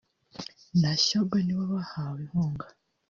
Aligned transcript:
na 0.81 0.91
Shyogwe 1.03 1.39
ni 1.43 1.53
bo 1.57 1.63
bahawe 1.73 2.17
inkunga 2.25 2.67